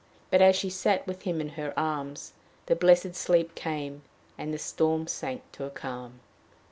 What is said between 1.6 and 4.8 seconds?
arms, the blessed sleep came, and the